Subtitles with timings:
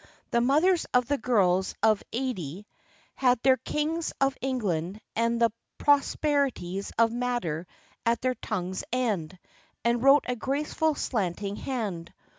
[0.31, 2.65] The mothers of the girls of '80
[3.13, 7.67] had their Kings of England and the Proper ties of Matter
[8.03, 9.37] at their tongue's end,
[9.85, 12.11] and wrote a graceful slanting hand.